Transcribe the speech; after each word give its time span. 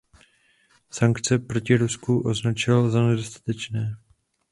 Sankce 0.89 1.39
proti 1.39 1.77
Rusku 1.77 2.21
označil 2.25 2.89
za 2.89 3.01
nedostatečné. 3.05 3.97